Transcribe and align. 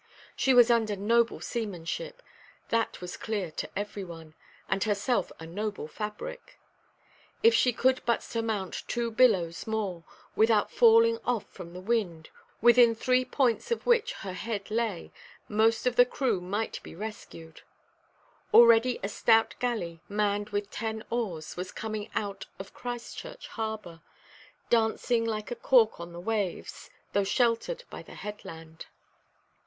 She 0.35 0.51
was 0.55 0.71
under 0.71 0.95
noble 0.95 1.39
seamanship, 1.41 2.23
that 2.69 3.01
was 3.01 3.17
clear 3.17 3.51
to 3.51 3.69
every 3.77 4.03
one, 4.03 4.33
and 4.67 4.83
herself 4.83 5.31
a 5.39 5.45
noble 5.45 5.87
fabric. 5.87 6.57
If 7.43 7.53
she 7.53 7.71
could 7.71 8.01
but 8.03 8.23
surmount 8.23 8.81
two 8.87 9.11
billows 9.11 9.67
more, 9.67 10.03
without 10.35 10.71
falling 10.71 11.19
off 11.23 11.45
from 11.51 11.73
the 11.73 11.79
wind, 11.79 12.31
within 12.61 12.95
three 12.95 13.23
points 13.23 13.69
of 13.69 13.85
which 13.85 14.13
her 14.25 14.33
head 14.33 14.71
lay, 14.71 15.11
most 15.47 15.85
of 15.85 15.97
the 15.97 16.03
crew 16.05 16.41
might 16.41 16.81
be 16.81 16.95
rescued. 16.95 17.61
Already 18.55 18.99
a 19.03 19.07
stout 19.07 19.53
galley, 19.59 20.01
manned 20.09 20.49
with 20.49 20.71
ten 20.71 21.03
oars, 21.11 21.55
was 21.55 21.71
coming 21.71 22.09
out 22.15 22.47
of 22.57 22.73
Christchurch 22.73 23.49
Harbour, 23.49 24.01
dancing 24.71 25.25
like 25.25 25.51
a 25.51 25.55
cork 25.55 25.99
on 25.99 26.11
the 26.11 26.19
waves, 26.19 26.89
though 27.13 27.23
sheltered 27.23 27.83
by 27.91 28.01
the 28.01 28.15
headland. 28.15 28.87